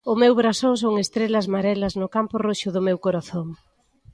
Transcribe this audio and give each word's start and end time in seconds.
O 0.11 0.13
meu 0.21 0.33
brasón 0.39 0.73
son 0.83 0.93
estrelas 1.05 1.49
marelas 1.55 1.93
no 2.01 2.07
campo 2.15 2.35
roxo 2.47 2.69
do 2.75 2.81
meu 2.87 2.97
corazón. 3.05 3.47